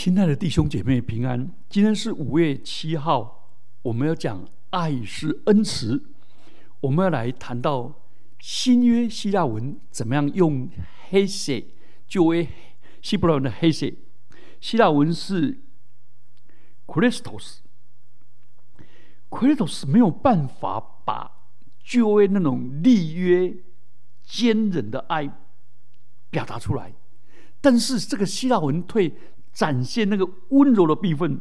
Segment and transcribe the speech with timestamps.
[0.00, 3.50] 亲爱的弟兄姐妹平安，今天是五月七号，
[3.82, 6.00] 我们要讲爱是恩慈，
[6.78, 7.92] 我们要来谈到
[8.38, 10.70] 新约希腊文怎么样用
[11.08, 11.60] 黑色
[12.06, 12.48] 就为
[13.02, 13.92] 希伯来文的黑色，
[14.60, 15.62] 希腊文是
[16.86, 21.32] Christos，Christos 没有办法把
[21.82, 23.52] 就为那种立约
[24.22, 25.28] 坚忍的爱
[26.30, 26.94] 表达出来，
[27.60, 29.12] 但是这个希腊文退。
[29.58, 31.40] 展现那个温柔的部分，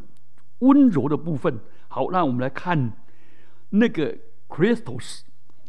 [0.60, 1.60] 温柔的部分。
[1.88, 2.98] 好，那我们来看
[3.70, 4.18] 那个
[4.48, 5.20] Christos，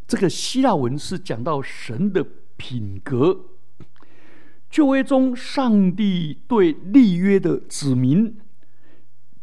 [0.07, 3.39] 这个希腊文是讲到神的品格。
[4.71, 8.39] 旧约中，上帝对立约的子民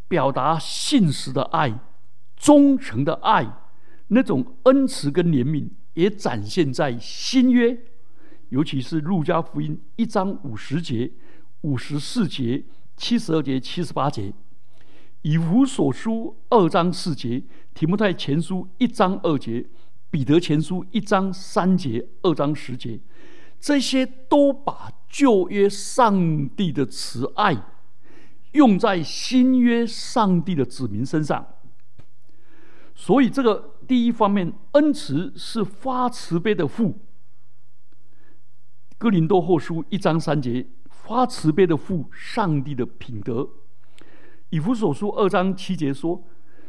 [0.07, 1.79] 表达信实的爱、
[2.35, 3.55] 忠诚的爱，
[4.07, 7.77] 那种恩慈跟怜悯，也展现在新约，
[8.49, 11.11] 尤其是路加福音一章五十节、
[11.61, 12.63] 五十四节。
[12.97, 14.33] 七十二节、七十八节，
[15.21, 17.43] 以弗所书二章四节，
[17.73, 19.65] 提摩太前书一章二节，
[20.09, 22.99] 彼得前书一章三节、二章十节，
[23.59, 27.65] 这些都把旧约上帝的慈爱
[28.53, 31.45] 用在新约上帝的子民身上。
[32.95, 36.97] 所以，这个第一方面，恩慈是发慈悲的父。
[38.97, 40.65] 哥林多后书一章三节。
[41.05, 43.47] 发慈悲的父，上帝的品德。
[44.49, 46.23] 以弗所书二章七节说：“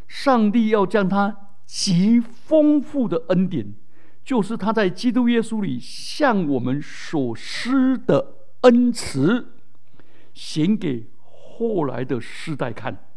[0.06, 3.74] 上帝要将他极丰富的恩典，
[4.22, 9.54] 就是他在基督耶稣里向我们所施的恩慈，
[10.34, 13.08] 显给后来的世代看。”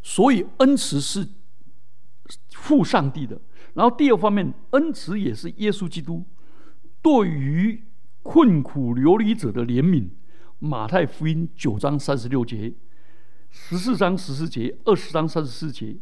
[0.00, 1.26] 所以，恩慈是
[2.52, 3.40] 父上帝的。
[3.74, 6.24] 然后，第二方面，恩慈也是耶稣基督
[7.02, 7.89] 对于。
[8.22, 10.08] 困苦流离者的怜悯，
[10.58, 12.72] 马太福音九章三十六节，
[13.50, 15.96] 十四章十四节，二十章三十四节，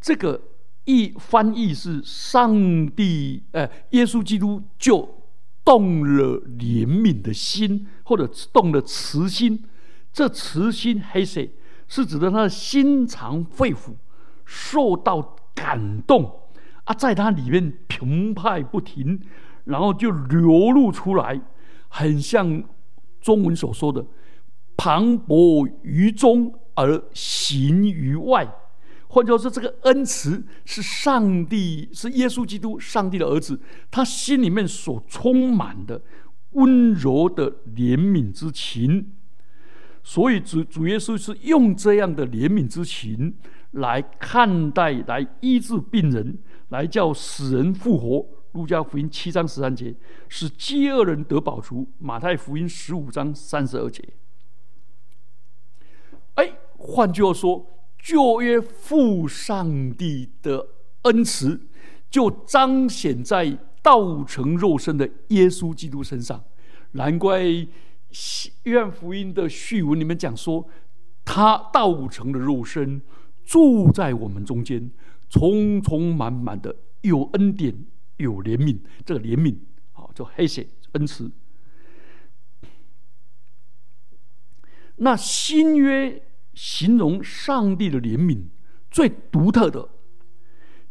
[0.00, 0.40] 这个
[0.84, 5.22] 译翻译是上帝，呃，耶稣基督就
[5.64, 9.64] 动了怜悯的心，或者动了慈心。
[10.12, 11.44] 这慈心黑色
[11.88, 13.94] 是指的他的心肠肺腑
[14.44, 16.40] 受到感动
[16.84, 19.20] 啊，在他里面澎湃不停。
[19.64, 21.40] 然后就流露出来，
[21.88, 22.62] 很像
[23.20, 24.04] 中文所说的
[24.76, 28.46] “磅礴于中而行于外”。
[29.08, 33.60] 换句话说，这个恩慈是上帝，是耶稣基督，上帝的儿子，
[33.90, 36.02] 他心里面所充满的
[36.50, 39.12] 温柔的怜悯之情。
[40.02, 43.34] 所以主主耶稣是用这样的怜悯之情
[43.70, 46.38] 来看待，来医治病人，
[46.70, 48.26] 来叫死人复活。
[48.54, 49.94] 路加福音七章十三节
[50.28, 54.02] 是饥饿人得饱足，马太福音十五章三十二节。
[56.34, 57.66] 哎，换句话说，
[57.98, 60.68] 旧约父上帝的
[61.02, 61.60] 恩慈
[62.08, 66.42] 就彰显在道成肉身的耶稣基督身上。
[66.92, 67.42] 难怪
[68.62, 70.68] 约翰福音的序文里面讲说，
[71.24, 73.02] 他道成的肉身
[73.44, 74.92] 住在我们中间，
[75.28, 77.86] 充充满满的有恩典。
[78.16, 79.56] 有怜悯，这个怜悯，
[79.92, 81.30] 好，叫黑血恩慈。
[84.96, 86.22] 那新约
[86.54, 88.44] 形容上帝的怜悯
[88.90, 89.88] 最独特的，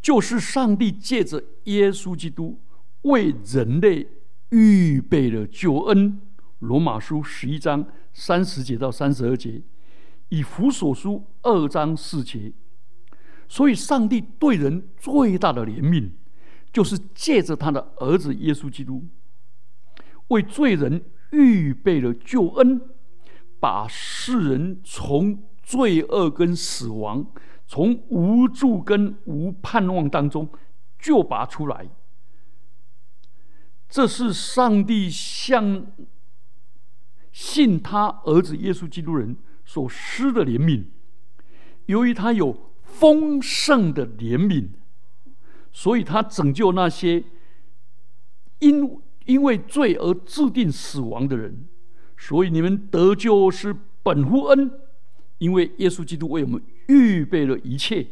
[0.01, 2.59] 就是上帝借着耶稣基督
[3.03, 4.07] 为人类
[4.49, 6.19] 预备了救恩。
[6.59, 9.61] 罗马书十一章三十节到三十二节，
[10.29, 12.51] 以弗所书二章四节。
[13.47, 16.11] 所以，上帝对人最大的怜悯。
[16.73, 19.05] 就是借着他的儿子耶稣基督，
[20.29, 22.81] 为罪人预备了救恩，
[23.59, 27.27] 把世人从罪恶跟死亡、
[27.67, 30.49] 从无助跟无盼望当中
[30.97, 31.87] 救拔出来。
[33.87, 35.85] 这是上帝向
[37.31, 40.85] 信他儿子耶稣基督人所施的怜悯。
[41.85, 44.69] 由于他有丰盛的怜悯。
[45.73, 47.23] 所以他拯救那些
[48.59, 51.65] 因因为罪而注定死亡的人，
[52.15, 54.71] 所以你们得救是本乎恩，
[55.39, 58.05] 因为耶稣基督为我们预备了一切。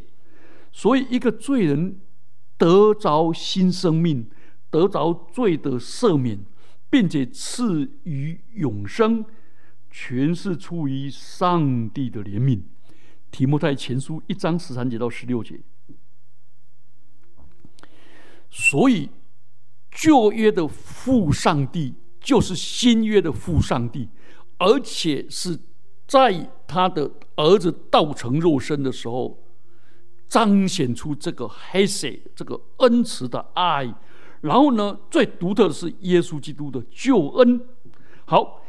[0.71, 1.99] 所以一个罪人
[2.57, 4.25] 得着新生命，
[4.69, 6.39] 得着罪的赦免，
[6.89, 9.23] 并且赐予永生，
[9.89, 12.61] 全是出于上帝的怜悯。
[13.29, 15.59] 提摩太前书一章十三节到十六节。
[18.53, 19.09] 所以，
[19.89, 24.09] 旧约的父上帝就是新约的父上帝，
[24.57, 25.57] 而且是
[26.05, 29.41] 在他的儿子道成肉身的时候，
[30.27, 33.95] 彰显出这个黑色这个恩慈的爱。
[34.41, 37.61] 然后呢，最独特的是耶稣基督的救恩。
[38.25, 38.61] 好，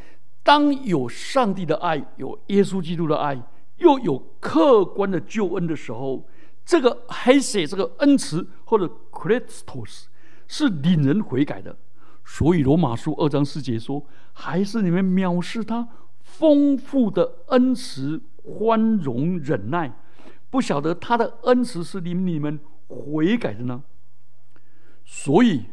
[0.44, 3.42] 当有上帝的爱，有耶稣基督的爱，
[3.78, 6.24] 又有客观的救恩的时候，
[6.64, 10.04] 这个黑色这个恩慈或者 Christos
[10.46, 11.76] 是令人悔改的。
[12.24, 15.88] 所以罗马书二章四节说：“还是你们藐视他
[16.22, 19.98] 丰富的恩慈、宽容、忍耐，
[20.48, 23.82] 不晓得他的恩慈是令你们悔改的呢？”
[25.04, 25.64] 所以，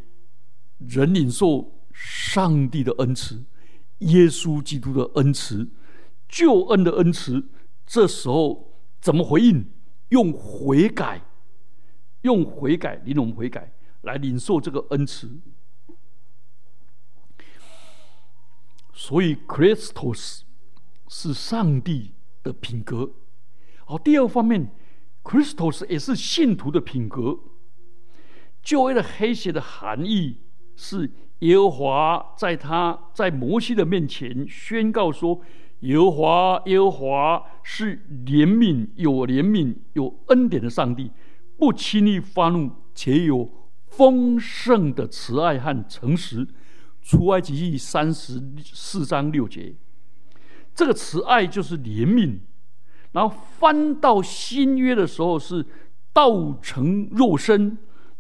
[0.80, 3.44] 人领受上帝的恩慈、
[4.00, 5.70] 耶稣基督的恩慈、
[6.28, 7.48] 救恩的恩慈，
[7.86, 9.70] 这时候怎么回应？
[10.10, 11.22] 用悔改，
[12.22, 13.72] 用悔改领我们悔改，
[14.02, 15.40] 来领受这个恩慈。
[18.94, 20.42] 所以，Christos
[21.08, 22.14] 是上帝
[22.44, 23.12] 的品格。
[23.86, 24.70] 好，第二方面
[25.24, 27.40] ，Christos 也是信徒的品格。
[28.62, 30.42] 旧约的黑血的含义
[30.76, 31.10] 是
[31.40, 35.42] 耶和华在他在摩西的面前宣告说
[35.82, 41.12] ：“耶和华，耶和华是怜悯有怜悯有恩典的上帝，
[41.58, 43.50] 不轻易发怒，且有
[43.88, 46.48] 丰盛的慈爱和诚实。”
[47.02, 49.74] 出埃及记三十四章六节，
[50.76, 52.40] 这个慈爱就是怜悯。
[53.14, 55.66] 然后翻到新约的时候，是
[56.14, 57.80] 道成肉身，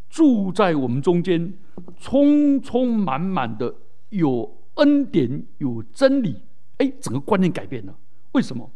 [0.09, 1.53] 住在我们中间，
[1.99, 3.75] 充充满满的
[4.09, 6.37] 有恩典有真理。
[6.79, 7.95] 哎，整个观念改变了。
[8.33, 8.69] 为什么？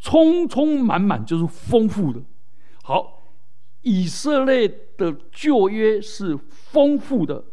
[0.00, 2.20] 充充满满就是丰富的。
[2.82, 3.30] 好，
[3.82, 7.44] 以色列的旧约是丰富的。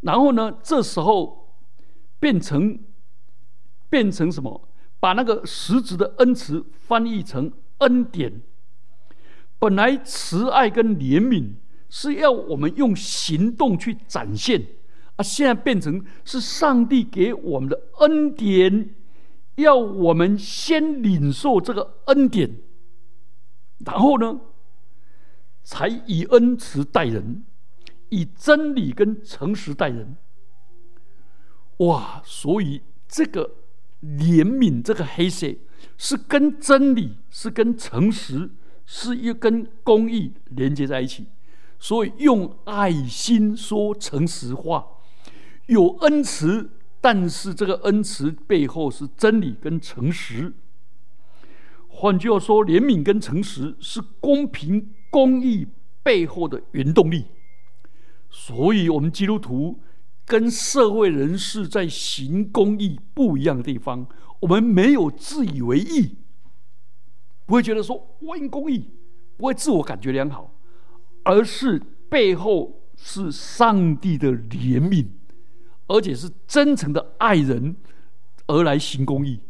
[0.00, 0.58] 然后呢？
[0.62, 1.56] 这时候
[2.20, 2.78] 变成
[3.88, 4.68] 变成什么？
[5.00, 8.42] 把那个实质的恩慈翻译成恩典。
[9.58, 11.54] 本来慈爱跟怜悯
[11.88, 14.62] 是要我们用行动去展现，
[15.16, 18.90] 啊，现在变成是上帝给我们的恩典，
[19.56, 22.60] 要我们先领受这个恩典，
[23.84, 24.40] 然后呢，
[25.62, 27.44] 才以恩慈待人。
[28.08, 30.16] 以真理跟诚实待人，
[31.78, 32.22] 哇！
[32.24, 33.50] 所以这个
[34.00, 35.48] 怜悯，这个黑色
[35.98, 38.48] 是跟真理、是跟诚实、
[38.84, 41.26] 是一跟公义连接在一起。
[41.80, 44.86] 所以用爱心说诚实话，
[45.66, 46.70] 有恩慈，
[47.06, 50.52] 但是这个恩慈背后是真理跟诚实。
[51.86, 55.68] 换句话说，怜悯跟诚实是公平公义
[56.02, 57.26] 背后的原动力。
[58.28, 59.78] 所以，我们基督徒
[60.24, 64.08] 跟社会人士在行公义不一样的地方，
[64.40, 66.16] 我们没有自以为意，
[67.46, 68.90] 不会觉得说我行公义，
[69.36, 70.52] 不会自我感觉良好，
[71.22, 75.06] 而是背后是上帝的怜悯，
[75.88, 77.76] 而且是真诚的爱人
[78.46, 79.40] 而来行公义，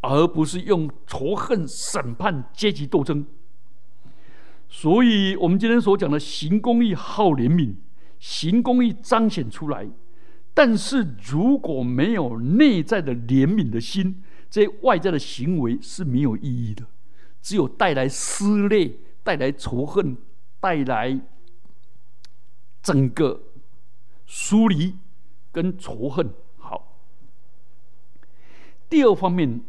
[0.00, 3.26] 而不是用仇恨审判阶级斗争。
[4.68, 7.74] 所以，我们今天所讲的行公义、好怜悯，
[8.18, 9.88] 行公义彰显出来。
[10.54, 16.86] 但是，如果没有内在的怜悯的心，这外在的行为是没有意义的，
[17.40, 20.16] 只有带来撕裂、带来仇恨、
[20.60, 21.20] 带来
[22.82, 23.42] 整个
[24.26, 24.96] 疏离
[25.52, 26.32] 跟仇恨。
[26.56, 26.98] 好，
[28.88, 29.60] 第二方面，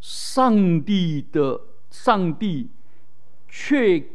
[0.00, 1.60] 上帝的
[1.90, 2.70] 上帝
[3.48, 4.06] 却。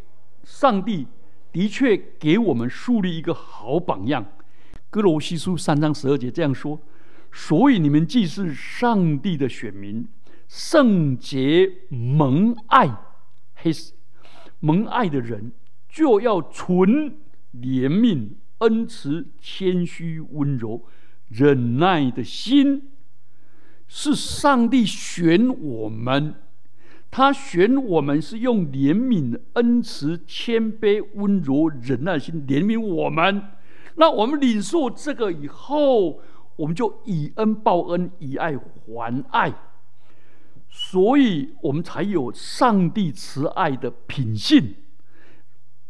[0.50, 1.06] 上帝
[1.52, 4.24] 的确给我们树立一个好榜样，
[4.90, 6.80] 《哥罗西书》三章十二节这样说
[7.34, 10.08] ：“所以你们既是上帝的选民，
[10.48, 12.88] 圣洁蒙爱，
[13.56, 13.72] 嘿，
[14.62, 15.52] 蒙爱的人
[15.90, 17.18] 就要存
[17.54, 20.86] 怜悯、恩慈、谦虚、温柔、
[21.30, 22.90] 忍耐的心，
[23.88, 26.36] 是上帝选我们。”
[27.10, 33.42] 他选我们是用怜悯、恩慈、谦卑、温柔、忍耐心怜悯我们。
[33.96, 36.20] 那我们领受这个以后，
[36.58, 39.54] 我们就以恩报恩，以爱还爱。
[40.70, 44.76] 所以我们才有上帝慈爱的品性。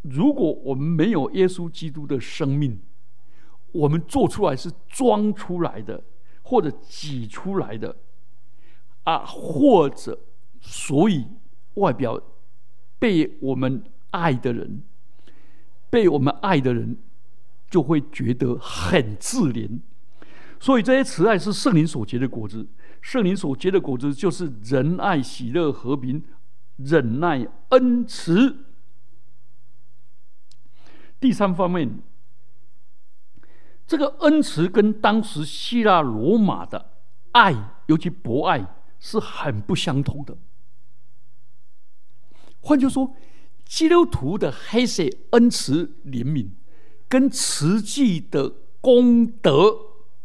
[0.03, 2.79] 如果我们没有耶稣基督的生命，
[3.77, 6.03] 我们做出来是装出来的，
[6.43, 7.96] 或者挤出来的，
[9.03, 10.19] 啊，或者。
[10.60, 11.25] 所以，
[11.75, 12.19] 外表
[13.00, 14.81] 被我们爱的人，
[15.89, 16.98] 被我们爱的人，
[17.69, 19.79] 就会觉得很自怜。
[20.60, 22.67] 所以这些慈爱是圣灵所结的果子。
[23.01, 26.24] 圣灵所结的果子就是仁爱、喜乐、和平、
[26.77, 28.65] 忍耐、恩慈。
[31.19, 32.00] 第三方面，
[33.88, 36.91] 这个恩慈跟当时希腊罗马的
[37.32, 40.38] 爱，尤其博爱，是很不相同的。
[42.60, 43.15] 换句话说，
[43.63, 46.50] 基督徒的黑色恩慈怜悯，
[47.08, 49.77] 跟慈济的功德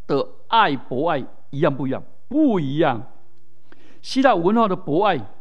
[0.09, 2.03] 的爱博爱一样不一样？
[2.27, 3.13] 不一样。
[4.01, 5.33] 希腊文化的博爱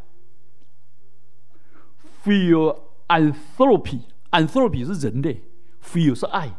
[2.24, 4.02] ，philanthropy。
[4.32, 5.44] anthropy 是人类
[5.84, 6.58] ，feel 是爱，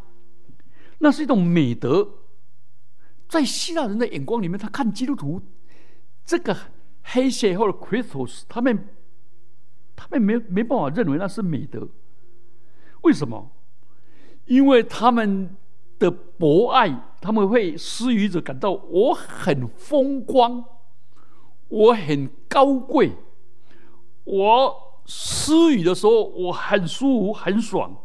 [1.02, 2.09] 那是一种美德。
[3.28, 5.42] 在希腊人的眼光里面，他看基督徒
[6.25, 6.56] 这个
[7.02, 8.88] 黑血或者 crystals，他们
[9.97, 11.88] 他们没没办法认为那是美德。
[13.02, 13.50] 为什么？
[14.47, 15.56] 因为他们
[15.99, 20.64] 的博爱，他们会施予者感到我很风光，
[21.68, 23.12] 我很高贵，
[24.25, 24.92] 我。
[25.04, 28.04] 施予的时候，我很舒服、很爽，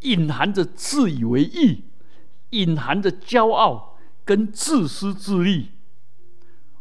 [0.00, 1.84] 隐含着自以为意，
[2.50, 5.70] 隐含着骄傲跟自私自利。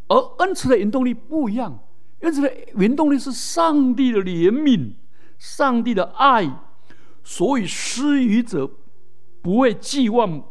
[0.07, 1.83] 而恩慈的原动力不一样，
[2.19, 4.93] 恩慈的原动力是上帝的怜悯、
[5.37, 6.49] 上帝的爱，
[7.23, 8.69] 所以施予者
[9.41, 10.43] 不会寄望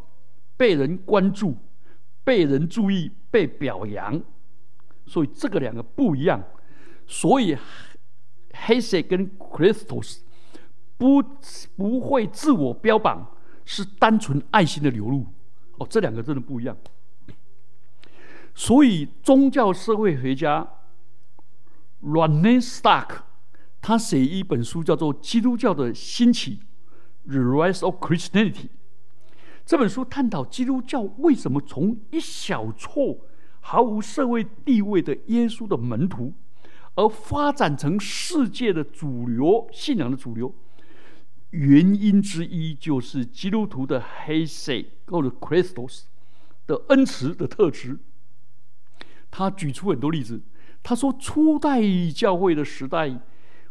[0.56, 1.56] 被人关注、
[2.25, 4.20] 被人注意、被表扬，
[5.06, 6.42] 所以这个两个不一样，
[7.06, 7.56] 所以。
[8.60, 10.18] 黑色跟 crystals
[10.96, 11.22] 不
[11.76, 13.25] 不会自我标榜，
[13.70, 15.26] 是单纯爱心的流露。
[15.76, 16.75] 哦，这两个真的不一样。
[18.54, 20.66] 所以宗教社会学家
[22.02, 23.18] Ronnie Stark
[23.82, 26.60] 他写一本书叫做《基督教的兴起》
[27.30, 28.70] （The Rise of Christianity）。
[29.66, 33.18] 这本书探讨基督教为什么从一小撮
[33.60, 36.32] 毫无社会地位的耶稣的门徒。
[36.94, 40.52] 而发展成世界的主流信仰的主流，
[41.50, 44.72] 原因之一就是基督徒的黑色
[45.06, 46.02] 或者 crystals
[46.66, 47.98] 的恩慈的特质。
[49.30, 50.42] 他举出很多例子，
[50.82, 53.20] 他说初代教会的时代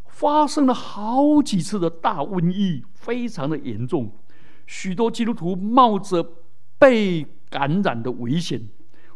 [0.07, 4.17] 发生了好几次的大瘟疫，非常的严重，
[4.65, 6.43] 许多基督徒冒着
[6.79, 8.69] 被感染的危险，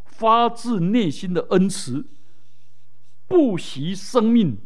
[0.05, 2.05] 发自内心的恩慈。
[3.27, 4.57] 不惜生命，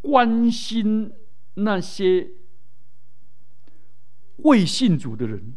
[0.00, 1.12] 关心
[1.58, 2.30] 那些
[4.38, 5.56] 未信主的人，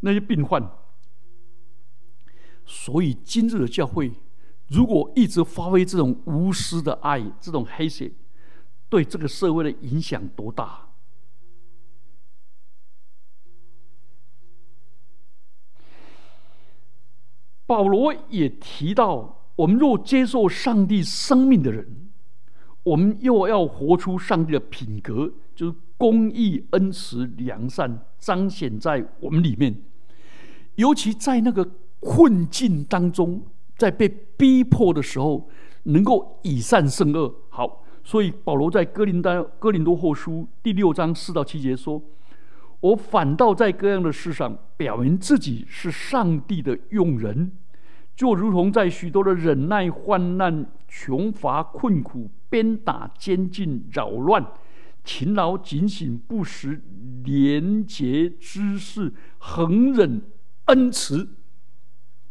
[0.00, 0.70] 那些病患。
[2.64, 4.12] 所以今日的教会，
[4.68, 8.12] 如果一直发挥这种无私的爱，这种黑血，
[8.88, 10.88] 对这个社会的影响多大？
[17.66, 19.38] 保罗也提到。
[19.56, 22.09] 我们若接受上帝生命的人，
[22.82, 29.82] 我们又要活出上帝的品格，就是公义、恩慈、良善，彰显在我们里面。
[30.76, 31.68] 尤其在那个
[32.00, 33.42] 困境当中，
[33.76, 35.48] 在被逼迫的时候，
[35.82, 37.34] 能够以善胜恶。
[37.50, 42.02] 好，所以保罗在哥林丹哥林多后书第六章四到七节说
[42.80, 47.52] ：“我反倒在各样的事上表明自己是上帝的用人。”
[48.16, 54.44] 就如同在许多的忍耐、患难、穷乏、困苦、鞭打、监禁、扰乱、
[55.02, 56.82] 勤劳、警醒、不时、
[57.24, 60.20] 廉洁、知识、恒忍、
[60.66, 61.36] 恩慈。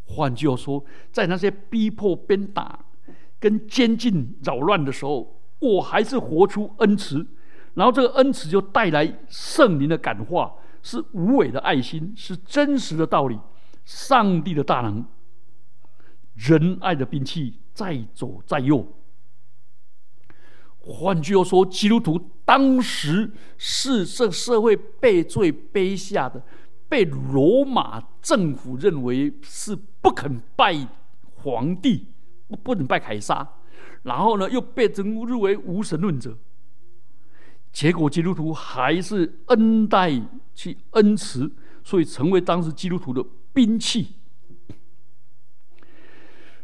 [0.06, 2.86] 换句话说，在那些逼迫、鞭打、
[3.40, 7.26] 跟监禁、扰乱的时候，我还是活出恩慈。
[7.76, 13.40] 然后这个恩慈就带来圣灵的感化，是无伪的爱心，是真实的道理，
[13.86, 15.06] 上帝的大能。
[16.36, 18.86] 仁爱的兵器在左在右。
[20.90, 26.44] 换句话说，基督徒当时是这社会被罪卑下的，
[26.90, 30.88] 被罗马政府认为是不肯拜
[31.36, 32.08] 皇帝，
[32.48, 33.48] 不不能拜凯撒，
[34.02, 36.36] 然后呢又被称入为无神论者。
[37.72, 40.12] 结果基督徒还是恩待
[40.56, 41.52] 去恩慈，
[41.84, 44.16] 所以成为当时基督徒的兵器。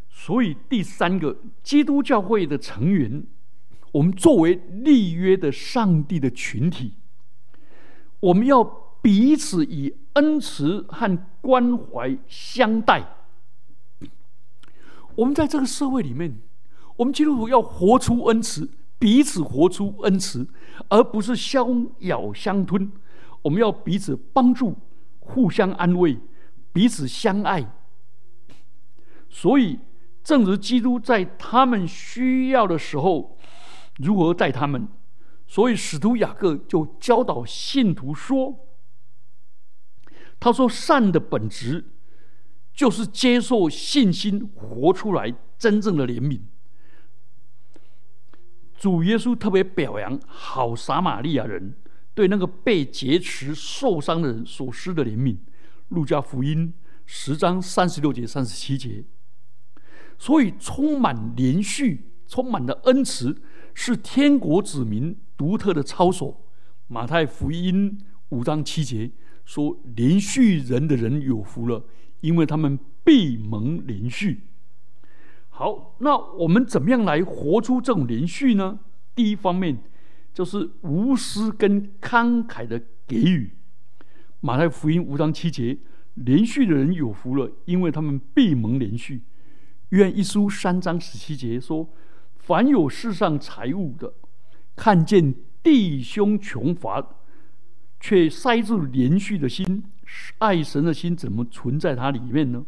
[0.09, 3.23] 所以，第三个基督教会的成员，
[3.95, 6.95] 我们作为立约的上帝的群体，
[8.19, 8.61] 我们要
[9.01, 13.05] 彼此以恩慈和关怀相待。
[15.15, 16.37] 我们在这个社会里面，
[16.97, 20.45] 我们基督徒要活出恩慈，彼此活出恩慈，
[20.89, 22.91] 而不是相咬相吞。
[23.43, 24.75] 我们要彼此帮助，
[25.19, 26.17] 互相安慰，
[26.73, 27.65] 彼此相爱。
[29.29, 29.79] 所以，
[30.21, 33.34] 正如基督在他们需要的时候
[33.97, 34.87] 如何待他们，
[35.47, 38.67] 所以使徒雅各就教导信徒说
[40.39, 41.85] ：“他说，善的本质
[42.73, 46.41] 就是接受信心，活出来真正的怜悯。”
[48.77, 51.75] 主耶稣特别表扬好撒玛利亚人
[52.13, 55.35] 对那个被劫持受伤的人所施的怜悯，
[55.89, 56.73] 《路加福音》
[57.05, 59.05] 十章三十六节、三十七节。
[60.17, 63.41] 所以，充满连续、充满的恩慈，
[63.75, 66.31] 是天国子民独特的操守。
[66.87, 69.11] 《马太福音》五章七节
[69.43, 71.85] 说：“连续人的人有福了，
[72.21, 74.47] 因为他们必蒙连续。”
[75.49, 78.79] 好，那我们怎么样来活出这种连续呢？
[79.13, 79.77] 第一方面
[80.33, 83.53] 就是无私跟慷慨的给予。
[84.41, 85.77] 马太福音五章七节，
[86.15, 89.21] 连续的人有福了，因为他们闭蒙连续。
[89.89, 91.89] 约一书三章十七节说：
[92.45, 94.13] 凡有世上财物的，
[94.75, 95.33] 看见
[95.63, 97.15] 弟兄穷乏，
[97.99, 99.83] 却塞住连续的心，
[100.37, 102.63] 爱神的心怎么存在他里面呢？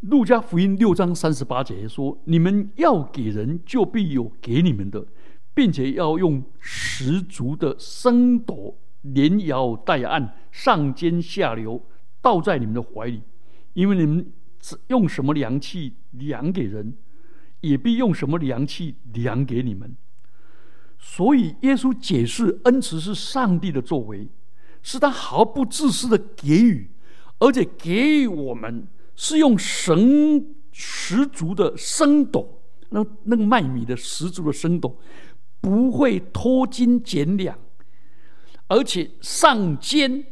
[0.00, 5.06] 路加福音六章三十八节说：“你们要给人，就必有给你们的，
[5.54, 11.82] 并且要用十足的升斗，连摇带按，上尖下流，
[12.20, 13.22] 倒在你们的怀里。
[13.72, 14.30] 因为你们
[14.88, 16.96] 用什么量器量给人，
[17.60, 19.96] 也必用什么量器量给你们。
[20.98, 24.28] 所以，耶稣解释恩慈是上帝的作为，
[24.82, 26.90] 是他毫不自私的给予，
[27.38, 35.00] 而且给予我们。”是用神十足的升斗，那那个卖米的十足的升斗，
[35.58, 37.58] 不会脱斤减两，
[38.66, 40.22] 而且上尖，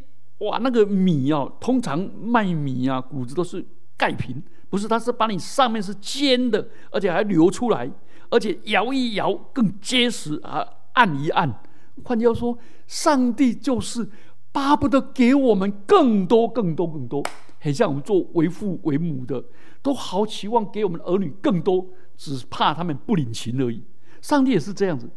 [0.40, 3.64] 哇，那个米啊，通常卖米啊，谷子都是
[3.96, 7.90] 盖平，不是，它是把你上面是尖的，而且还流出来，
[8.30, 11.62] 而且摇一摇更结实啊，按一按。
[12.04, 14.08] 换句话说，上帝就是
[14.50, 17.22] 巴不得给我们更多、更多、更多。
[17.60, 19.42] 很像我们做为父为母的，
[19.80, 23.82] 都好期望给我们儿女更多，只怕他们不领情而已。
[24.20, 25.08] 上帝也是这样子，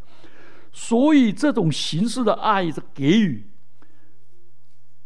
[0.71, 3.45] 所以这种形式的爱的给予，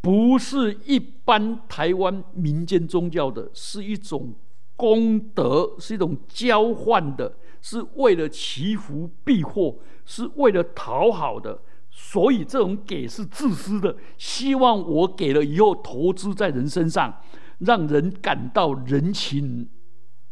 [0.01, 4.33] 不是一般台湾民间宗教的，是一种
[4.75, 11.61] 功德，是一种交换的，是为了祈福避祸，是为了讨好的。
[11.93, 17.21] 所以这种给是自私的，希望我给了以后投资在人身上，
[17.59, 19.69] 让人感到人情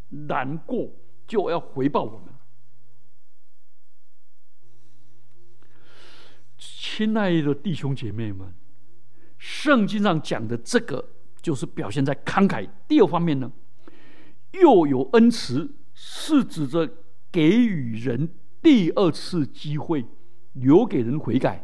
[0.10, 0.90] 难过，
[1.28, 2.34] 就要回报我们。
[6.58, 8.54] 亲爱的弟兄姐妹们，
[9.40, 11.10] 圣经上讲的这个
[11.42, 12.70] 就是表现在慷慨。
[12.88, 13.52] 第二方面呢，
[14.52, 16.88] 又有恩慈，是指着
[17.32, 18.30] 给予人
[18.62, 20.06] 第二次机会。
[20.54, 21.64] 留给人悔改。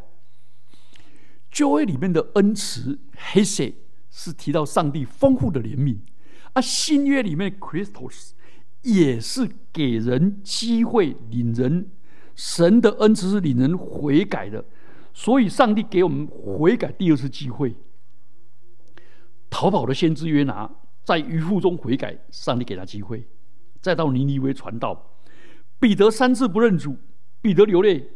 [1.52, 3.76] 旧约里面的恩慈 h e s e
[4.12, 5.98] 是提到上帝丰富的怜悯，
[6.54, 8.32] 而新约里面 Christos
[8.84, 11.90] 也是给人机会，领人
[12.36, 14.64] 神的恩慈是领人悔改的。
[15.18, 17.74] 所以，上帝给我们悔改第二次机会。
[19.50, 20.70] 逃跑的先知约拿
[21.06, 23.26] 在渔夫中悔改，上帝给他机会，
[23.82, 25.22] 再到尼尼微传道。
[25.80, 26.98] 彼得三次不认主，
[27.42, 28.10] 彼得流泪。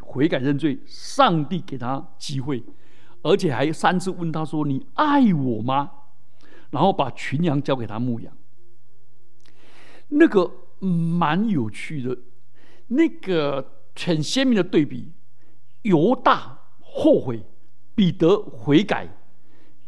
[0.00, 2.62] 悔改认罪，上帝给他机会，
[3.22, 5.90] 而且还三次问他说：“你爱我吗？”
[6.70, 8.36] 然后把群羊交给他牧养。
[10.08, 12.18] 那个蛮有趣的，
[12.88, 15.10] 那个很鲜明的对比：
[15.84, 17.42] 犹大后悔，
[17.94, 19.06] 彼得悔改；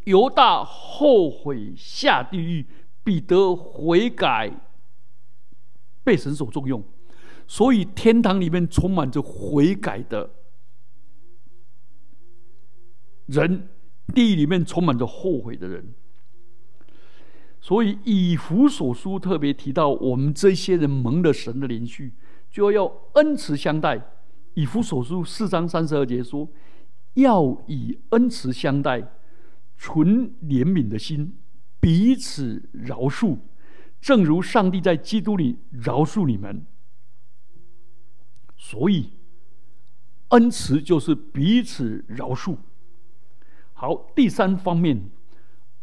[0.05, 2.67] 犹大后悔下地狱，
[3.03, 4.53] 彼得悔改，
[6.05, 6.83] 被神所重用。
[7.47, 10.31] 所以，天堂里面充满着悔改的
[13.27, 13.69] 人，
[14.15, 15.95] 地狱里面充满着后悔的人。
[17.61, 22.13] 所以，以弗所书特别提到，我们这些人蒙了神的连续，
[22.51, 24.13] 就要恩慈相待。
[24.57, 26.49] 以弗所书四章三十二节说
[27.12, 29.07] ：“要以恩慈相待，
[29.77, 31.37] 存怜悯的心，
[31.79, 33.37] 彼此饶恕，
[34.01, 36.64] 正如上帝在基督里饶恕你们。”
[38.57, 39.11] 所以，
[40.29, 42.57] 恩慈就是彼此饶恕。
[43.75, 45.11] 好，第三方面，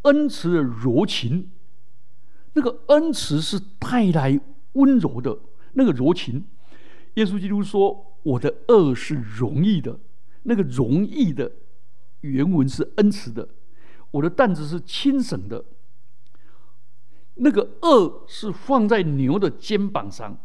[0.01, 1.51] 恩慈的柔情，
[2.53, 5.37] 那个恩慈是带来温柔的
[5.73, 6.45] 那个柔情。
[7.15, 9.99] 耶稣基督说：“我的恶是容易的。”
[10.45, 11.51] 那个容易的
[12.21, 13.47] 原文是恩慈的，
[14.11, 15.63] 我的担子是轻省的。
[17.35, 20.37] 那个恶是放在牛的肩膀上，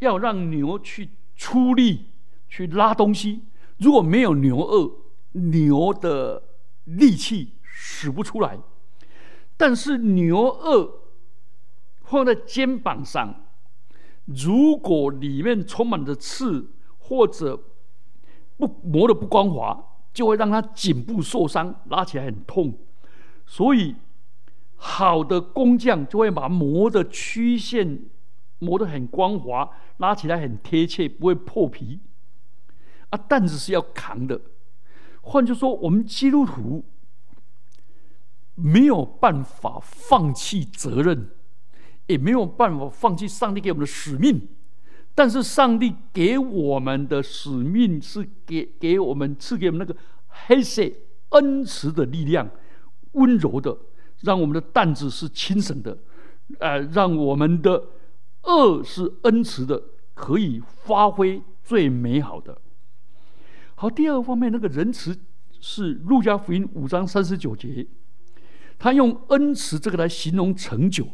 [0.00, 2.06] 要让牛去出力
[2.48, 3.44] 去拉东西。
[3.78, 4.92] 如果没有牛恶，
[5.32, 6.42] 牛的
[6.84, 8.58] 力气使不出来。
[9.56, 11.02] 但是牛恶
[12.02, 13.47] 放在肩膀上，
[14.28, 17.60] 如果里面充满着刺或者
[18.56, 22.78] 不磨的不光滑，就会让它颈部受伤，拉起来很痛。
[23.44, 23.96] 所以。
[24.80, 28.02] 好的工匠就会把磨的曲线
[28.60, 31.98] 磨得很光滑，拉起来很贴切，不会破皮。
[33.10, 34.40] 啊，担子是要扛的。
[35.22, 36.84] 换句话说，我们基督徒
[38.54, 41.28] 没有办法放弃责任，
[42.08, 44.48] 也没有办法放弃上帝给我们的使命。
[45.14, 50.82] 但是，上帝给我们的使命是给给我们赐给我们那个黑色
[51.28, 52.50] 恩慈的力量，
[53.12, 53.78] 温柔的。
[54.22, 55.96] 让我们的担子是轻省的，
[56.58, 57.84] 呃，让我们的
[58.42, 59.80] 恶是恩慈的，
[60.12, 62.60] 可以发挥最美好的。
[63.76, 65.16] 好，第二个方面，那个仁慈
[65.60, 67.86] 是路加福音五章三十九节，
[68.76, 71.06] 他用恩慈这个来形容成就，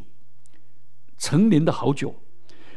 [1.16, 2.14] 成年的好酒，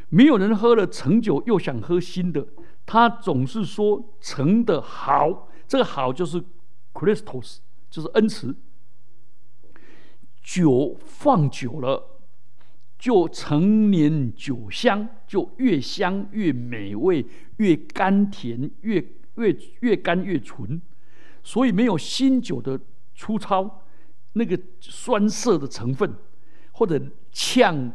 [0.09, 2.47] 没有人喝了陈酒又想喝新的，
[2.85, 6.43] 他总是说成的好，这个好就是
[6.93, 7.57] Christos，
[7.89, 8.55] 就是恩慈。
[10.41, 12.21] 酒放久了，
[12.97, 17.25] 就成年酒香，就越香越美味，
[17.57, 20.81] 越甘甜，越越越甘越醇。
[21.43, 22.79] 所以没有新酒的
[23.13, 23.83] 粗糙，
[24.33, 26.15] 那个酸涩的成分，
[26.71, 27.93] 或者呛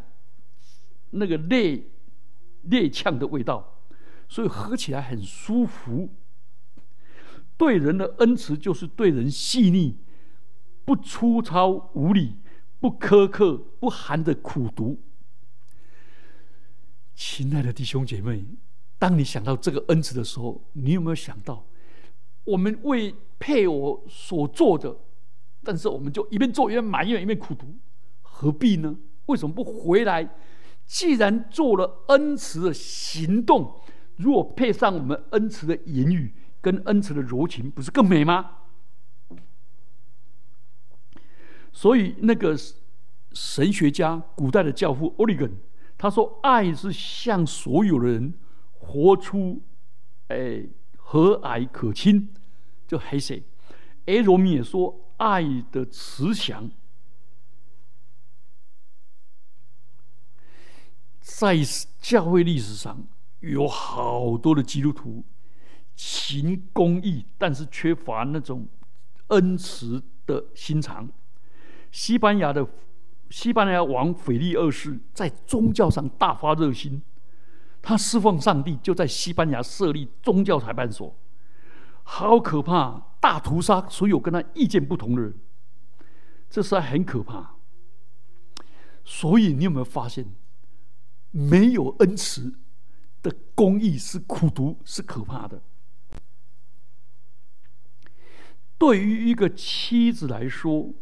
[1.12, 1.82] 那个烈
[2.64, 3.78] 烈呛的味道，
[4.28, 6.10] 所以喝起来很舒服。
[7.56, 9.96] 对人的恩慈就是对人细腻，
[10.84, 12.36] 不粗糙无礼。
[12.80, 15.00] 不苛刻，不含着苦毒。
[17.14, 18.44] 亲爱的弟兄姐妹，
[18.98, 21.64] 当你想到这个恩慈的时候，你有没有想到，
[22.42, 24.96] 我们为配偶所做的，
[25.62, 27.72] 但是我们就一边做一边埋怨，一边苦读，
[28.20, 28.98] 何必呢？
[29.26, 30.28] 为什么不回来？
[30.86, 33.80] 既然做了恩慈的行动，
[34.16, 38.58] 如果配上我们恩慈的言语跟恩慈的柔情，不是更美吗？
[41.72, 42.54] 所以，那个
[43.32, 45.56] 神学家、古代的教父奥利根，
[45.96, 48.34] 他说：“爱是向所有的人
[48.74, 49.62] 活出，
[50.28, 50.66] 哎，
[50.96, 52.28] 和蔼可亲，
[52.86, 53.34] 就黑色。”
[54.06, 55.42] 埃罗米也说：“爱
[55.72, 56.70] 的慈祥，
[61.22, 61.56] 在
[62.00, 63.06] 教会历史上
[63.40, 65.24] 有好多的基督徒
[65.94, 68.68] 行公义，但是缺乏那种
[69.28, 71.08] 恩慈的心肠。”
[71.92, 72.66] 西班牙的
[73.30, 77.00] 西班牙王腓力二世在宗教上大发热心，
[77.80, 81.16] 他侍奉上帝，就在西班牙设立宗教裁判所，
[82.02, 83.08] 好可怕！
[83.20, 85.34] 大屠杀所有跟他意见不同的人，
[86.50, 87.54] 这是很可怕。
[89.04, 90.26] 所以你有没有发现，
[91.32, 92.54] 没有恩慈
[93.20, 95.60] 的公义是苦读，是可怕的。
[98.78, 100.92] 对于一个妻子来说，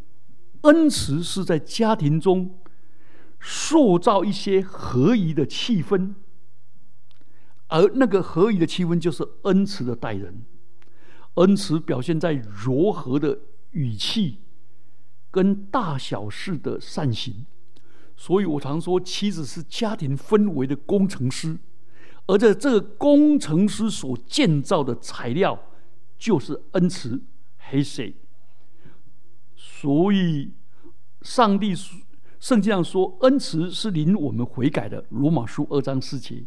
[0.61, 2.59] 恩慈是在家庭中
[3.39, 6.13] 塑造一些合宜的气氛，
[7.67, 10.45] 而那个合宜的气氛就是恩慈的待人。
[11.35, 13.39] 恩慈表现在柔和的
[13.71, 14.41] 语气
[15.31, 17.45] 跟大小事的善行。
[18.21, 21.57] 所以我常说，妻子是家庭氛围的工程师，
[22.27, 25.59] 而在这个工程师所建造的材料
[26.19, 27.19] 就是恩慈。
[27.57, 28.15] 黑谁？
[29.55, 30.51] 所以，
[31.23, 31.73] 上帝
[32.39, 35.03] 圣经上说，恩慈是领我们悔改的。
[35.09, 36.45] 罗马书二章四节。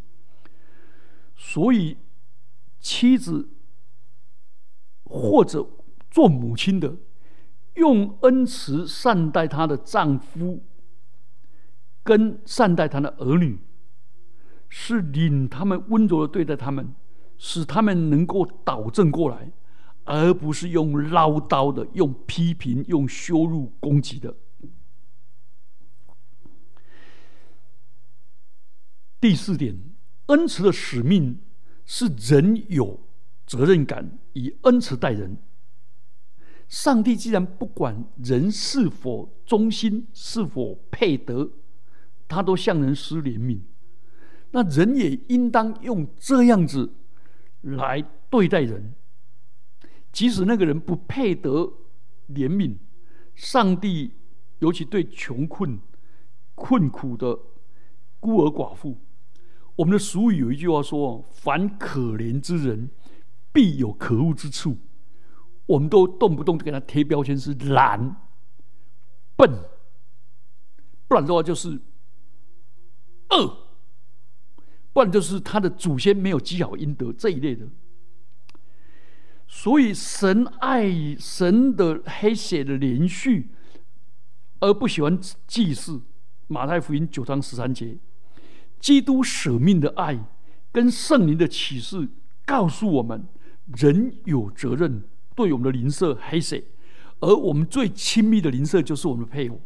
[1.35, 1.97] 所以，
[2.79, 3.49] 妻子
[5.03, 5.67] 或者
[6.09, 6.95] 做母亲的，
[7.73, 10.63] 用恩慈善待她的丈夫，
[12.05, 13.59] 跟善待他的儿女，
[14.69, 16.95] 是领他们温柔的对待他们，
[17.37, 19.51] 使他们能够导正过来。
[20.07, 24.35] 而不是用唠叨的、用批评、用羞辱攻击的。
[29.19, 29.75] 第四点，
[30.27, 31.39] 恩慈的使命
[31.87, 32.99] 是人有
[33.47, 35.37] 责任感，以恩慈待人。
[36.67, 41.49] 上帝既然不管人是否忠心、是否配得，
[42.27, 43.59] 他都向人施怜悯，
[44.51, 46.93] 那人也应当用这样子
[47.61, 48.93] 来对待人。
[50.11, 51.73] 即使那个人不配得
[52.29, 52.77] 怜悯，
[53.33, 54.13] 上帝
[54.59, 55.79] 尤其对穷困、
[56.55, 57.37] 困苦的
[58.19, 58.97] 孤儿寡妇，
[59.75, 62.89] 我们的俗语有一句话说：“凡可怜之人，
[63.51, 64.77] 必有可恶之处。”
[65.67, 68.15] 我们都动不动就给他贴标签是懒、
[69.35, 69.51] 笨，
[71.07, 71.81] 不然的话就是
[73.31, 73.57] 恶，
[74.93, 77.67] 不然就是他的祖先没有积好阴德这一类的。
[79.47, 83.51] 所以神爱神的黑血的连续，
[84.59, 86.01] 而不喜欢祭祀。
[86.47, 87.97] 马太福音九章十三节，
[88.79, 90.19] 基督舍命的爱
[90.71, 92.07] 跟圣灵的启示
[92.45, 93.27] 告诉我们，
[93.77, 95.03] 人有责任。
[95.35, 96.63] 对我们的邻舍黑谁？
[97.19, 99.59] 而我们最亲密的邻舍就是我们的配偶，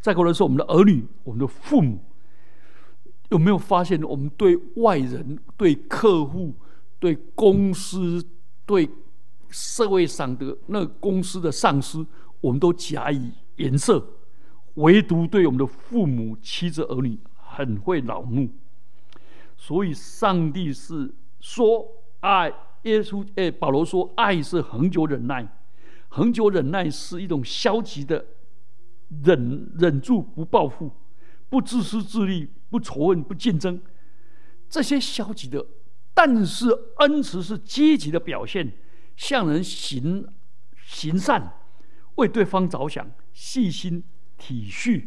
[0.00, 2.02] 再过来说我们的儿女、我们的父母。
[3.34, 6.54] 有没有发现，我们对外人、对客户、
[7.00, 8.24] 对公司、
[8.64, 8.88] 对
[9.48, 12.06] 社会上的那公司的上司，
[12.40, 14.06] 我们都假以颜色，
[14.74, 18.48] 唯独对我们的父母、妻子、儿女很会恼怒。
[19.56, 21.86] 所以，上帝是说
[22.20, 22.52] 爱。
[22.82, 25.48] 耶稣哎，保罗说：“爱是恒久忍耐，
[26.08, 28.22] 恒久忍耐是一种消极的
[29.24, 30.90] 忍忍住不报复，
[31.48, 33.80] 不自私自利，不仇恨，不竞争。
[34.68, 35.64] 这些消极的，
[36.12, 38.72] 但是恩慈是积极的表现，
[39.16, 40.26] 向人行
[40.84, 41.52] 行善，
[42.16, 44.02] 为对方着想，细心
[44.36, 45.06] 体恤。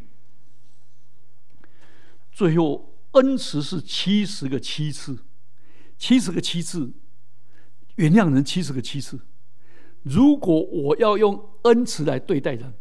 [2.31, 5.25] 最后，恩慈是七十个七次，
[5.97, 6.93] 七十个七次。”
[7.95, 9.19] 原谅人七十个七次。
[10.03, 12.73] 如果我要用恩慈来对待人，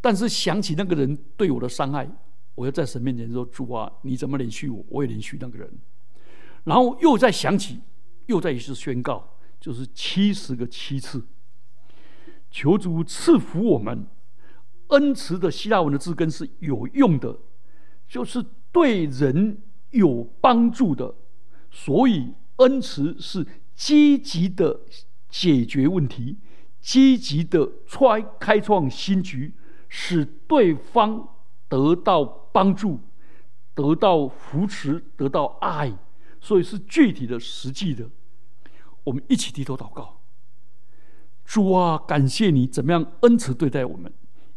[0.00, 2.10] 但是想起那个人对我的伤害，
[2.56, 4.84] 我要在神面前说：“主啊，你怎么连续我？
[4.88, 5.70] 我也连续那个人。”
[6.64, 7.80] 然后又再想起，
[8.26, 11.24] 又再一次宣告，就是七十个七次。
[12.50, 14.04] 求主赐福我们。
[14.88, 17.38] 恩慈的希腊文的字根是有用的，
[18.08, 21.14] 就是对人有帮助的。
[21.70, 23.46] 所以恩慈是。
[23.76, 24.80] 积极的
[25.28, 26.38] 解决问题，
[26.80, 29.52] 积极的创开创新局，
[29.86, 31.35] 使对方
[31.68, 33.00] 得到帮助，
[33.74, 35.92] 得到扶持，得到爱，
[36.40, 38.08] 所以是具体的、实际的。
[39.04, 40.20] 我们一起低头祷告，
[41.44, 44.12] 主啊，感谢你怎么样恩慈对待我们，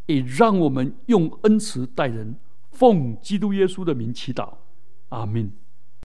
[0.06, 2.36] 也让我们用恩慈待人。
[2.72, 4.54] 奉基督耶稣的名祈祷，
[5.10, 5.52] 阿门。